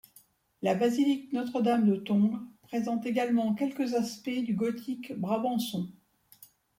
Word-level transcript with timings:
La 0.63 0.73
basilique 0.73 1.31
Notre-Dame 1.31 1.85
de 1.87 1.95
Tongres 1.95 2.41
présente 2.63 3.05
également 3.05 3.53
quelques 3.53 3.93
aspects 3.93 4.31
du 4.43 4.55
gothique 4.55 5.13
brabançon. 5.13 5.91